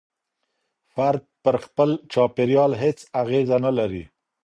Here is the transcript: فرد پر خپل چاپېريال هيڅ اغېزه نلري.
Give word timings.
فرد 0.93 1.21
پر 1.43 1.55
خپل 1.65 1.89
چاپېريال 2.13 2.71
هيڅ 2.81 2.97
اغېزه 3.21 3.57
نلري. 3.65 4.03